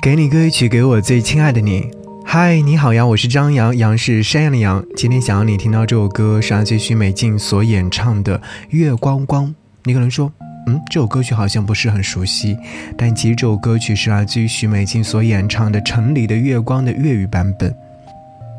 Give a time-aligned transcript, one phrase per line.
[0.00, 1.88] 给你歌曲，给我最亲爱的你。
[2.24, 4.84] 嗨，你好呀，我是张扬，杨是山羊的羊。
[4.96, 8.38] 今天想要你听到这首歌是来自于徐美静所演唱的
[8.70, 9.46] 《月光光》。
[9.84, 10.32] 你可能说，
[10.66, 12.56] 嗯，这首歌曲好像不是很熟悉，
[12.96, 17.72] 但其实这首歌曲是来自于徐美静所演唱的《城里的月光》的粤语版本。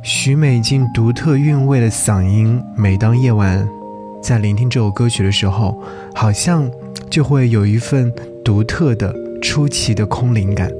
[0.03, 3.67] 徐美静独特韵味的嗓音，每当夜晚
[4.21, 5.81] 在聆听这首歌曲的时候，
[6.13, 6.69] 好像
[7.09, 8.11] 就会有一份
[8.45, 10.71] 独特的、出奇的空灵感。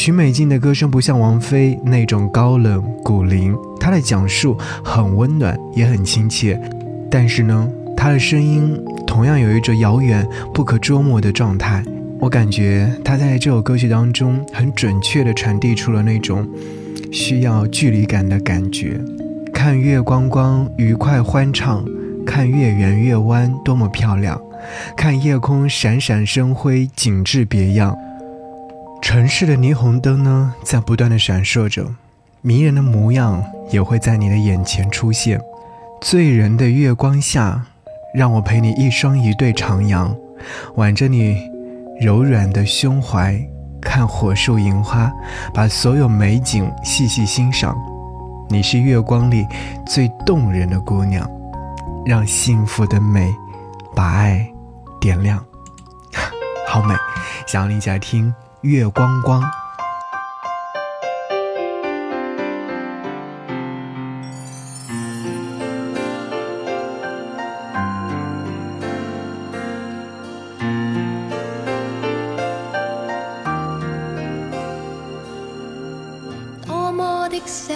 [0.00, 6.56] 许美静的歌声不像王菲那种高冷古灵，她的讲述很温暖，也很亲切。
[7.10, 11.82] 但是呢，她的声音同样有一种遥远、不可捉摸的状态。
[12.20, 16.48] 我感觉她在这首歌曲当中，很准确地传递出了那种
[17.10, 19.00] 需要距离感的感觉。
[19.52, 21.84] 看月光光，愉快欢唱；
[22.24, 24.40] 看月圆月弯，多么漂亮；
[24.96, 27.98] 看夜空闪闪生辉，景致别样。
[29.08, 31.82] 城市的霓虹灯呢，在不断的闪烁着，
[32.42, 35.40] 迷人的模样也会在你的眼前出现。
[36.02, 37.64] 醉人的月光下，
[38.14, 40.14] 让我陪你一双一对徜徉，
[40.74, 41.38] 挽着你
[41.98, 43.34] 柔软的胸怀，
[43.80, 45.10] 看火树银花，
[45.54, 47.74] 把所有美景细细欣赏。
[48.50, 49.46] 你是月光里
[49.86, 51.26] 最动人的姑娘，
[52.04, 53.34] 让幸福的美
[53.96, 54.46] 把爱
[55.00, 55.42] 点亮。
[56.68, 56.94] 好美，
[57.46, 58.30] 想要你再听。
[58.62, 59.40] 月光光，
[76.66, 77.72] 多么的想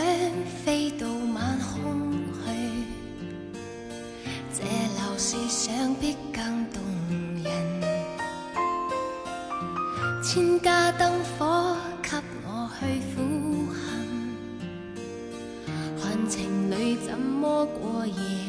[0.64, 3.60] 飞到晚空去，
[4.52, 4.62] 这
[5.00, 6.80] 楼是想必更冻。
[10.34, 12.08] 千家灯火，给
[12.46, 13.80] 我去苦恨，
[16.00, 18.41] 看情侣怎么过夜。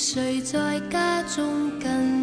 [0.02, 2.21] 谁在家中跟？